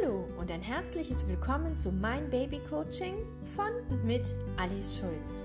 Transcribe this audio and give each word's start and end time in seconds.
Hallo 0.00 0.24
und 0.40 0.50
ein 0.50 0.62
herzliches 0.62 1.26
Willkommen 1.28 1.76
zu 1.76 1.92
Mein 1.92 2.30
Baby 2.30 2.60
Coaching 2.70 3.14
von 3.54 3.66
und 3.90 4.04
mit 4.04 4.34
Alice 4.56 4.98
Schulz. 4.98 5.42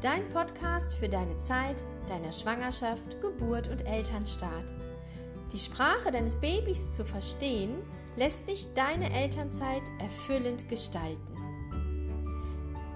Dein 0.00 0.28
Podcast 0.28 0.92
für 0.92 1.08
deine 1.08 1.36
Zeit, 1.38 1.76
deiner 2.06 2.32
Schwangerschaft, 2.32 3.20
Geburt 3.20 3.68
und 3.68 3.86
Elternstart. 3.86 4.72
Die 5.52 5.58
Sprache 5.58 6.10
deines 6.10 6.34
Babys 6.34 6.94
zu 6.94 7.04
verstehen, 7.04 7.74
lässt 8.16 8.46
sich 8.46 8.72
deine 8.74 9.12
Elternzeit 9.12 9.82
erfüllend 9.98 10.68
gestalten. 10.68 11.34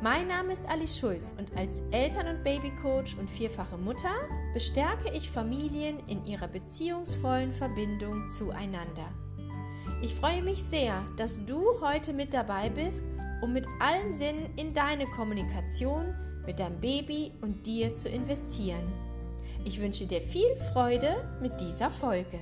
Mein 0.03 0.29
Name 0.29 0.53
ist 0.53 0.67
Alice 0.67 0.99
Schulz 0.99 1.35
und 1.39 1.57
als 1.57 1.83
Eltern- 1.93 2.29
und 2.29 2.45
Babycoach 2.45 3.17
und 3.19 3.31
vierfache 3.31 3.79
Mutter 3.79 4.15
bestärke 4.53 5.11
ich 5.13 5.31
Familien 5.31 5.99
in 6.09 6.25
ihrer 6.27 6.49
beziehungsvollen 6.49 7.53
Verbindung 7.53 8.29
zueinander. 8.31 9.09
Ich 10.05 10.15
freue 10.17 10.43
mich 10.43 10.63
sehr, 10.63 11.03
dass 11.17 11.43
du 11.47 11.81
heute 11.81 12.13
mit 12.13 12.35
dabei 12.35 12.69
bist, 12.69 13.03
um 13.41 13.55
mit 13.55 13.67
allen 13.81 14.13
Sinnen 14.13 14.53
in 14.59 14.75
deine 14.75 15.07
Kommunikation 15.07 16.15
mit 16.45 16.61
deinem 16.61 16.79
Baby 16.79 17.33
und 17.41 17.65
dir 17.65 17.95
zu 17.95 18.11
investieren. 18.11 18.93
Ich 19.65 19.81
wünsche 19.81 20.05
dir 20.05 20.21
viel 20.21 20.55
Freude 20.75 21.39
mit 21.41 21.59
dieser 21.59 21.91
Folge. 21.91 22.39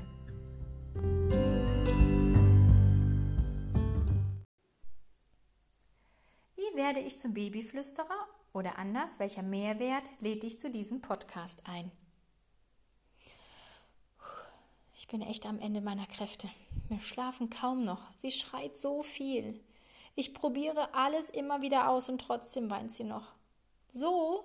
Wie 6.56 6.76
werde 6.76 6.98
ich 6.98 7.16
zum 7.16 7.32
Babyflüsterer? 7.32 8.26
Oder 8.52 8.76
anders, 8.76 9.20
welcher 9.20 9.44
Mehrwert 9.44 10.10
lädt 10.18 10.42
dich 10.42 10.58
zu 10.58 10.68
diesem 10.68 11.00
Podcast 11.00 11.62
ein? 11.64 11.92
Ich 15.02 15.09
bin 15.09 15.20
echt 15.20 15.47
am 15.47 15.58
Ende 15.58 15.81
meiner 15.81 16.06
Kräfte. 16.06 16.48
Wir 16.89 17.00
schlafen 17.00 17.50
kaum 17.50 17.84
noch. 17.84 18.05
Sie 18.19 18.31
schreit 18.31 18.77
so 18.77 19.03
viel. 19.03 19.61
Ich 20.14 20.33
probiere 20.33 20.94
alles 20.94 21.28
immer 21.28 21.61
wieder 21.61 21.89
aus 21.89 22.09
und 22.09 22.20
trotzdem 22.20 22.70
weint 22.70 22.92
sie 22.92 23.03
noch. 23.03 23.33
So 23.89 24.44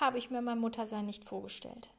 habe 0.00 0.16
ich 0.16 0.30
mir 0.30 0.40
mein 0.40 0.58
Muttersein 0.58 1.04
nicht 1.04 1.26
vorgestellt. 1.26 1.90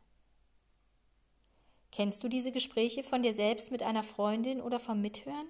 Kennst 1.92 2.24
du 2.24 2.28
diese 2.28 2.52
Gespräche 2.52 3.04
von 3.04 3.22
dir 3.22 3.36
selbst 3.36 3.70
mit 3.70 3.84
einer 3.84 4.04
Freundin 4.04 4.62
oder 4.62 4.80
vom 4.80 5.00
Mithören? 5.00 5.48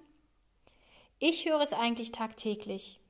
Ich 1.20 1.46
höre 1.46 1.62
es 1.62 1.72
eigentlich 1.72 2.12
tagtäglich. 2.12 3.00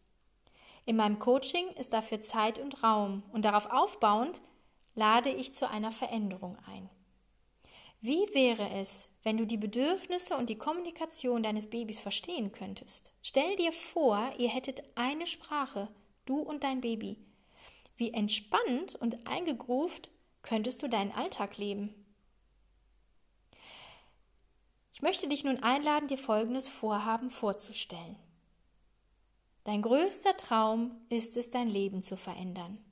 In 0.87 0.95
meinem 0.95 1.19
Coaching 1.19 1.67
ist 1.71 1.93
dafür 1.93 2.21
Zeit 2.21 2.61
und 2.61 2.85
Raum 2.85 3.25
und 3.33 3.45
darauf 3.45 3.69
aufbauend 3.73 4.41
lade 4.95 5.31
ich 5.31 5.53
zu 5.53 5.69
einer 5.69 5.91
Veränderung 5.91 6.57
ein. 6.69 6.89
Wie 8.05 8.35
wäre 8.35 8.69
es, 8.69 9.09
wenn 9.23 9.37
du 9.37 9.47
die 9.47 9.57
Bedürfnisse 9.57 10.37
und 10.37 10.51
die 10.51 10.59
Kommunikation 10.59 11.45
deines 11.45 11.71
Babys 11.71 12.01
verstehen 12.01 12.51
könntest? 12.51 13.13
Stell 13.23 13.55
dir 13.55 13.71
vor, 13.71 14.33
ihr 14.39 14.49
hättet 14.49 14.83
eine 14.97 15.25
Sprache, 15.29 15.89
du 16.25 16.41
und 16.41 16.65
dein 16.65 16.81
Baby. 16.81 17.17
Wie 17.97 18.13
entspannt 18.13 18.97
und 18.97 19.29
eingegruft 19.29 20.11
könntest 20.43 20.83
du 20.83 20.89
deinen 20.89 21.13
Alltag 21.13 21.59
leben? 21.59 21.95
Ich 24.95 25.01
möchte 25.01 25.29
dich 25.29 25.45
nun 25.45 25.63
einladen, 25.63 26.09
dir 26.09 26.19
folgendes 26.19 26.69
Vorhaben 26.69 27.31
vorzustellen. 27.31 28.17
Dein 29.63 29.81
größter 29.81 30.37
Traum 30.37 30.91
ist 31.09 31.37
es, 31.37 31.51
dein 31.51 31.69
Leben 31.69 32.03
zu 32.03 32.17
verändern, 32.17 32.85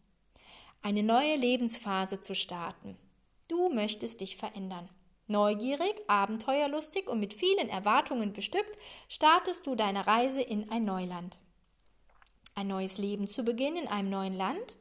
eine 0.82 1.02
neue 1.02 1.34
Lebensphase 1.34 2.20
zu 2.20 2.36
starten. 2.36 2.96
Du 3.48 3.70
möchtest 3.70 4.20
dich 4.20 4.36
verändern. 4.36 4.88
Neugierig, 5.30 5.94
abenteuerlustig 6.08 7.08
und 7.08 7.20
mit 7.20 7.34
vielen 7.34 7.68
Erwartungen 7.68 8.32
bestückt, 8.32 8.76
startest 9.06 9.64
du 9.64 9.76
deine 9.76 10.08
Reise 10.08 10.42
in 10.42 10.68
ein 10.72 10.84
Neuland. 10.84 11.38
Ein 12.56 12.66
neues 12.66 12.98
Leben 12.98 13.28
zu 13.28 13.44
beginnen 13.44 13.76
in 13.76 13.86
einem 13.86 14.10
neuen 14.10 14.34
Land? 14.34 14.76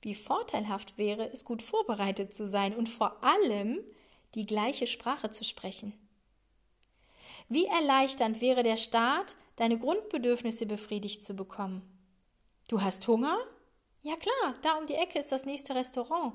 Wie 0.00 0.14
vorteilhaft 0.14 0.96
wäre 0.96 1.28
es, 1.32 1.44
gut 1.44 1.60
vorbereitet 1.62 2.32
zu 2.32 2.46
sein 2.46 2.72
und 2.76 2.88
vor 2.88 3.24
allem 3.24 3.80
die 4.36 4.46
gleiche 4.46 4.86
Sprache 4.86 5.30
zu 5.30 5.42
sprechen. 5.42 5.92
Wie 7.48 7.66
erleichternd 7.66 8.40
wäre 8.40 8.62
der 8.62 8.76
Start, 8.76 9.34
deine 9.56 9.76
Grundbedürfnisse 9.76 10.66
befriedigt 10.66 11.24
zu 11.24 11.34
bekommen. 11.34 11.82
Du 12.68 12.80
hast 12.80 13.08
Hunger? 13.08 13.36
Ja 14.04 14.14
klar, 14.14 14.54
da 14.62 14.78
um 14.78 14.86
die 14.86 14.94
Ecke 14.94 15.18
ist 15.18 15.32
das 15.32 15.46
nächste 15.46 15.74
Restaurant. 15.74 16.34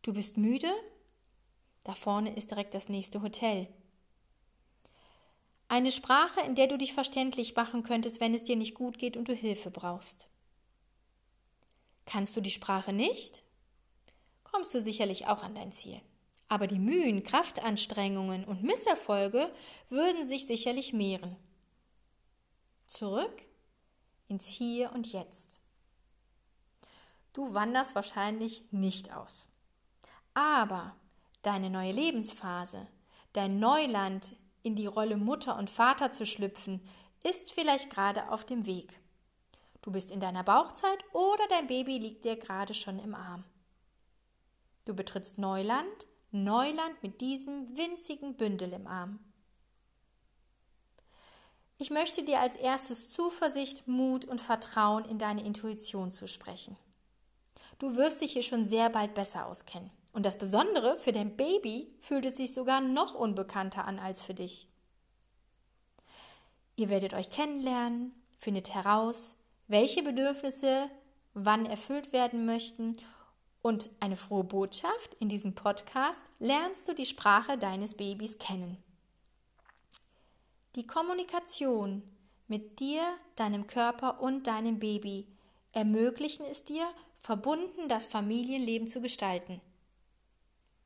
Du 0.00 0.14
bist 0.14 0.38
müde? 0.38 0.72
Da 1.86 1.94
vorne 1.94 2.34
ist 2.34 2.50
direkt 2.50 2.74
das 2.74 2.88
nächste 2.88 3.22
Hotel. 3.22 3.68
Eine 5.68 5.92
Sprache, 5.92 6.40
in 6.40 6.56
der 6.56 6.66
du 6.66 6.78
dich 6.78 6.92
verständlich 6.92 7.54
machen 7.54 7.84
könntest, 7.84 8.18
wenn 8.18 8.34
es 8.34 8.42
dir 8.42 8.56
nicht 8.56 8.74
gut 8.74 8.98
geht 8.98 9.16
und 9.16 9.28
du 9.28 9.34
Hilfe 9.34 9.70
brauchst. 9.70 10.26
Kannst 12.04 12.36
du 12.36 12.40
die 12.40 12.50
Sprache 12.50 12.92
nicht? 12.92 13.44
Kommst 14.42 14.74
du 14.74 14.80
sicherlich 14.80 15.28
auch 15.28 15.44
an 15.44 15.54
dein 15.54 15.70
Ziel. 15.70 16.00
Aber 16.48 16.66
die 16.66 16.80
Mühen, 16.80 17.22
Kraftanstrengungen 17.22 18.44
und 18.46 18.64
Misserfolge 18.64 19.48
würden 19.88 20.26
sich 20.26 20.48
sicherlich 20.48 20.92
mehren. 20.92 21.36
Zurück 22.86 23.46
ins 24.26 24.48
Hier 24.48 24.90
und 24.90 25.12
Jetzt. 25.12 25.60
Du 27.32 27.54
wanderst 27.54 27.94
wahrscheinlich 27.94 28.64
nicht 28.72 29.14
aus. 29.14 29.46
Aber 30.34 30.96
deine 31.46 31.70
neue 31.70 31.92
Lebensphase, 31.92 32.88
dein 33.32 33.60
Neuland 33.60 34.32
in 34.64 34.74
die 34.74 34.86
Rolle 34.86 35.16
Mutter 35.16 35.56
und 35.56 35.70
Vater 35.70 36.12
zu 36.12 36.26
schlüpfen, 36.26 36.80
ist 37.22 37.52
vielleicht 37.52 37.88
gerade 37.88 38.30
auf 38.30 38.44
dem 38.44 38.66
Weg. 38.66 38.98
Du 39.80 39.92
bist 39.92 40.10
in 40.10 40.18
deiner 40.18 40.42
Bauchzeit 40.42 40.98
oder 41.12 41.46
dein 41.48 41.68
Baby 41.68 41.98
liegt 41.98 42.24
dir 42.24 42.36
gerade 42.36 42.74
schon 42.74 42.98
im 42.98 43.14
Arm. 43.14 43.44
Du 44.86 44.94
betrittst 44.94 45.38
Neuland, 45.38 46.08
Neuland 46.32 47.00
mit 47.04 47.20
diesem 47.20 47.76
winzigen 47.76 48.36
Bündel 48.36 48.72
im 48.72 48.88
Arm. 48.88 49.20
Ich 51.78 51.90
möchte 51.90 52.24
dir 52.24 52.40
als 52.40 52.56
erstes 52.56 53.12
Zuversicht, 53.12 53.86
Mut 53.86 54.24
und 54.24 54.40
Vertrauen 54.40 55.04
in 55.04 55.18
deine 55.18 55.44
Intuition 55.44 56.10
zusprechen. 56.10 56.76
Du 57.78 57.94
wirst 57.94 58.20
dich 58.20 58.32
hier 58.32 58.42
schon 58.42 58.66
sehr 58.66 58.90
bald 58.90 59.14
besser 59.14 59.46
auskennen. 59.46 59.92
Und 60.16 60.24
das 60.24 60.38
Besondere, 60.38 60.96
für 60.96 61.12
dein 61.12 61.36
Baby 61.36 61.88
fühlt 62.00 62.24
es 62.24 62.38
sich 62.38 62.54
sogar 62.54 62.80
noch 62.80 63.14
unbekannter 63.14 63.84
an 63.84 63.98
als 63.98 64.22
für 64.22 64.32
dich. 64.32 64.66
Ihr 66.74 66.88
werdet 66.88 67.12
euch 67.12 67.28
kennenlernen, 67.28 68.14
findet 68.38 68.72
heraus, 68.72 69.34
welche 69.68 70.02
Bedürfnisse 70.02 70.88
wann 71.34 71.66
erfüllt 71.66 72.14
werden 72.14 72.46
möchten 72.46 72.96
und 73.60 73.90
eine 74.00 74.16
frohe 74.16 74.44
Botschaft, 74.44 75.12
in 75.20 75.28
diesem 75.28 75.54
Podcast 75.54 76.24
lernst 76.38 76.88
du 76.88 76.94
die 76.94 77.04
Sprache 77.04 77.58
deines 77.58 77.92
Babys 77.92 78.38
kennen. 78.38 78.82
Die 80.76 80.86
Kommunikation 80.86 82.02
mit 82.48 82.80
dir, 82.80 83.02
deinem 83.34 83.66
Körper 83.66 84.22
und 84.22 84.46
deinem 84.46 84.78
Baby 84.78 85.26
ermöglichen 85.72 86.46
es 86.46 86.64
dir, 86.64 86.86
verbunden 87.20 87.90
das 87.90 88.06
Familienleben 88.06 88.88
zu 88.88 89.02
gestalten, 89.02 89.60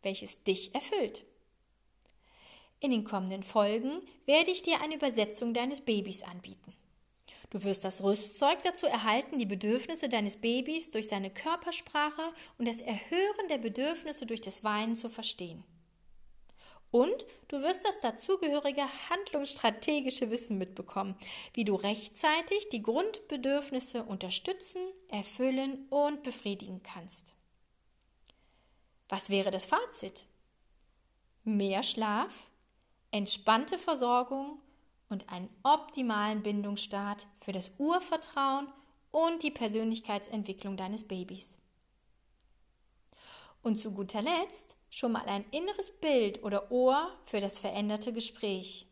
welches 0.02 0.42
dich 0.44 0.74
erfüllt. 0.74 1.24
In 2.80 2.90
den 2.90 3.04
kommenden 3.04 3.42
Folgen 3.42 4.00
werde 4.24 4.50
ich 4.50 4.62
dir 4.62 4.80
eine 4.80 4.94
Übersetzung 4.94 5.52
deines 5.52 5.82
Babys 5.82 6.22
anbieten. 6.22 6.74
Du 7.50 7.64
wirst 7.64 7.84
das 7.84 8.02
Rüstzeug 8.02 8.62
dazu 8.62 8.86
erhalten, 8.86 9.38
die 9.38 9.46
Bedürfnisse 9.46 10.08
deines 10.08 10.36
Babys 10.36 10.90
durch 10.90 11.08
seine 11.08 11.30
Körpersprache 11.30 12.22
und 12.58 12.68
das 12.68 12.80
Erhören 12.80 13.48
der 13.48 13.58
Bedürfnisse 13.58 14.24
durch 14.24 14.40
das 14.40 14.62
Weinen 14.62 14.94
zu 14.94 15.10
verstehen. 15.10 15.64
Und 16.92 17.24
du 17.48 17.60
wirst 17.62 17.84
das 17.84 18.00
dazugehörige 18.00 18.84
handlungsstrategische 19.10 20.30
Wissen 20.30 20.58
mitbekommen, 20.58 21.16
wie 21.54 21.64
du 21.64 21.74
rechtzeitig 21.74 22.68
die 22.70 22.82
Grundbedürfnisse 22.82 24.04
unterstützen, 24.04 24.80
erfüllen 25.08 25.86
und 25.90 26.22
befriedigen 26.22 26.82
kannst. 26.82 27.34
Was 29.10 29.28
wäre 29.28 29.50
das 29.50 29.66
Fazit? 29.66 30.24
Mehr 31.42 31.82
Schlaf, 31.82 32.48
entspannte 33.10 33.76
Versorgung 33.76 34.62
und 35.08 35.28
einen 35.30 35.50
optimalen 35.64 36.44
Bindungsstart 36.44 37.26
für 37.42 37.50
das 37.50 37.72
Urvertrauen 37.78 38.72
und 39.10 39.42
die 39.42 39.50
Persönlichkeitsentwicklung 39.50 40.76
deines 40.76 41.06
Babys. 41.06 41.58
Und 43.62 43.76
zu 43.76 43.92
guter 43.92 44.22
Letzt 44.22 44.76
schon 44.90 45.10
mal 45.10 45.26
ein 45.26 45.44
inneres 45.50 45.90
Bild 45.90 46.44
oder 46.44 46.70
Ohr 46.70 47.12
für 47.24 47.40
das 47.40 47.58
veränderte 47.58 48.12
Gespräch. 48.12 48.86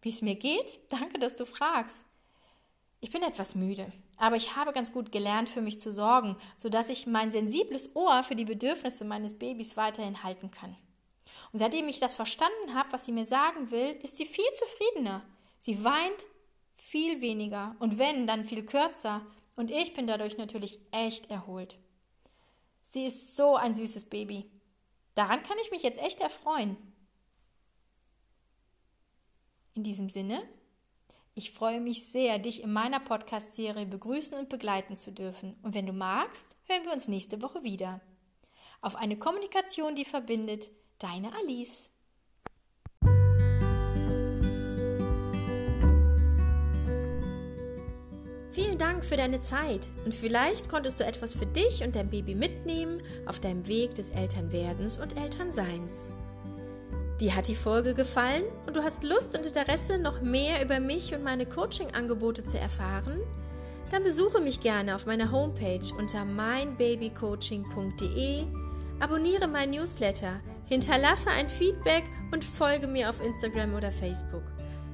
Wie 0.00 0.08
es 0.08 0.22
mir 0.22 0.36
geht? 0.36 0.80
Danke, 0.88 1.18
dass 1.18 1.36
du 1.36 1.44
fragst. 1.44 2.06
Ich 3.00 3.10
bin 3.10 3.22
etwas 3.22 3.54
müde, 3.54 3.92
aber 4.16 4.36
ich 4.36 4.56
habe 4.56 4.72
ganz 4.72 4.92
gut 4.92 5.12
gelernt, 5.12 5.48
für 5.48 5.60
mich 5.60 5.80
zu 5.80 5.92
sorgen, 5.92 6.36
sodass 6.56 6.88
ich 6.88 7.06
mein 7.06 7.30
sensibles 7.30 7.94
Ohr 7.94 8.22
für 8.22 8.36
die 8.36 8.44
Bedürfnisse 8.44 9.04
meines 9.04 9.38
Babys 9.38 9.76
weiterhin 9.76 10.22
halten 10.22 10.50
kann. 10.50 10.76
Und 11.52 11.58
seitdem 11.58 11.88
ich 11.88 11.98
das 11.98 12.14
verstanden 12.14 12.74
habe, 12.74 12.92
was 12.92 13.04
sie 13.04 13.12
mir 13.12 13.26
sagen 13.26 13.70
will, 13.70 13.98
ist 14.02 14.16
sie 14.16 14.26
viel 14.26 14.50
zufriedener. 14.52 15.22
Sie 15.58 15.84
weint 15.84 16.24
viel 16.74 17.20
weniger 17.20 17.76
und 17.78 17.98
wenn, 17.98 18.26
dann 18.26 18.44
viel 18.44 18.64
kürzer. 18.64 19.26
Und 19.56 19.70
ich 19.70 19.94
bin 19.94 20.06
dadurch 20.06 20.38
natürlich 20.38 20.78
echt 20.92 21.30
erholt. 21.30 21.78
Sie 22.82 23.06
ist 23.06 23.36
so 23.36 23.56
ein 23.56 23.74
süßes 23.74 24.04
Baby. 24.04 24.50
Daran 25.14 25.42
kann 25.42 25.58
ich 25.62 25.70
mich 25.70 25.82
jetzt 25.82 25.98
echt 25.98 26.20
erfreuen. 26.20 26.76
In 29.74 29.82
diesem 29.82 30.08
Sinne, 30.08 30.42
ich 31.38 31.52
freue 31.52 31.82
mich 31.82 32.06
sehr, 32.06 32.38
dich 32.38 32.62
in 32.62 32.72
meiner 32.72 32.98
Podcast-Serie 32.98 33.84
begrüßen 33.84 34.38
und 34.38 34.48
begleiten 34.48 34.96
zu 34.96 35.12
dürfen. 35.12 35.54
Und 35.62 35.74
wenn 35.74 35.84
du 35.84 35.92
magst, 35.92 36.56
hören 36.64 36.84
wir 36.84 36.94
uns 36.94 37.08
nächste 37.08 37.42
Woche 37.42 37.62
wieder. 37.62 38.00
Auf 38.80 38.96
eine 38.96 39.18
Kommunikation, 39.18 39.94
die 39.94 40.06
verbindet, 40.06 40.70
deine 40.98 41.30
Alice. 41.34 41.90
Vielen 48.50 48.78
Dank 48.78 49.04
für 49.04 49.18
deine 49.18 49.40
Zeit 49.40 49.86
und 50.06 50.14
vielleicht 50.14 50.70
konntest 50.70 51.00
du 51.00 51.04
etwas 51.04 51.36
für 51.36 51.44
dich 51.44 51.82
und 51.82 51.94
dein 51.94 52.08
Baby 52.08 52.34
mitnehmen 52.34 53.02
auf 53.26 53.40
deinem 53.40 53.68
Weg 53.68 53.94
des 53.94 54.08
Elternwerdens 54.08 54.98
und 54.98 55.14
Elternseins. 55.18 56.10
Dir 57.20 57.34
hat 57.34 57.48
die 57.48 57.56
Folge 57.56 57.94
gefallen 57.94 58.44
und 58.66 58.76
du 58.76 58.82
hast 58.82 59.02
Lust 59.02 59.34
und 59.36 59.46
Interesse, 59.46 59.98
noch 59.98 60.20
mehr 60.20 60.62
über 60.62 60.80
mich 60.80 61.14
und 61.14 61.24
meine 61.24 61.46
Coaching-Angebote 61.46 62.44
zu 62.44 62.58
erfahren? 62.58 63.20
Dann 63.90 64.02
besuche 64.02 64.42
mich 64.42 64.60
gerne 64.60 64.94
auf 64.94 65.06
meiner 65.06 65.32
Homepage 65.32 65.80
unter 65.98 66.26
meinbabycoaching.de, 66.26 68.44
abonniere 69.00 69.48
mein 69.48 69.70
Newsletter, 69.70 70.42
hinterlasse 70.66 71.30
ein 71.30 71.48
Feedback 71.48 72.04
und 72.32 72.44
folge 72.44 72.86
mir 72.86 73.08
auf 73.08 73.24
Instagram 73.24 73.74
oder 73.74 73.90
Facebook. 73.90 74.44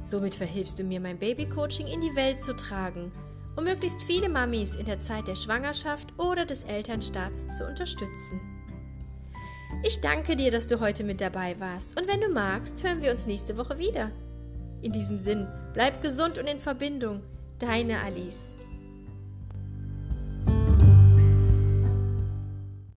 Somit 0.05 0.37
verhilfst 0.37 0.79
du 0.79 0.85
mir, 0.85 1.01
mein 1.01 1.19
Babycoaching 1.19 1.89
in 1.89 2.03
die 2.03 2.15
Welt 2.15 2.41
zu 2.41 2.55
tragen, 2.55 3.11
um 3.57 3.65
möglichst 3.65 4.01
viele 4.03 4.29
Mamis 4.29 4.77
in 4.77 4.87
der 4.87 5.01
Zeit 5.01 5.27
der 5.27 5.35
Schwangerschaft 5.35 6.17
oder 6.19 6.47
des 6.47 6.63
Elternstarts 6.63 7.59
zu 7.59 7.67
unterstützen. 7.67 8.52
Ich 9.83 10.01
danke 10.01 10.37
dir, 10.37 10.51
dass 10.51 10.67
du 10.67 10.81
heute 10.81 11.03
mit 11.03 11.21
dabei 11.21 11.59
warst 11.59 11.99
und 11.99 12.07
wenn 12.07 12.21
du 12.21 12.29
magst, 12.29 12.85
hören 12.85 13.03
wir 13.03 13.11
uns 13.11 13.27
nächste 13.27 13.57
Woche 13.57 13.79
wieder. 13.79 14.11
In 14.81 14.93
diesem 14.93 15.19
Sinn, 15.19 15.47
bleib 15.73 16.03
gesund 16.03 16.39
und 16.39 16.47
in 16.47 16.59
Verbindung. 16.59 17.23
Deine 17.59 18.01
Alice. 18.01 18.57